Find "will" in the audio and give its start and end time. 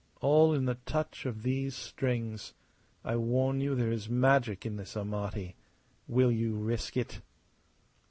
6.07-6.31